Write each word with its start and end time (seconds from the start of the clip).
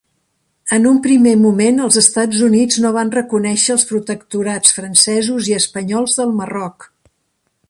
En 0.77 0.87
un 0.91 0.95
primer 1.07 1.33
moment 1.41 1.83
els 1.87 1.99
Estats 2.01 2.41
Units 2.49 2.79
no 2.85 2.93
van 2.97 3.13
reconèixer 3.19 3.77
els 3.77 3.87
protectorats 3.93 4.77
francesos 4.81 5.53
i 5.53 5.59
espanyols 5.63 6.23
del 6.23 6.39
Marroc. 6.43 6.95